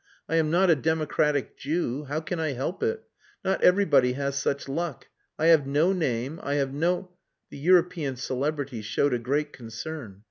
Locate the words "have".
5.53-5.67, 6.55-6.73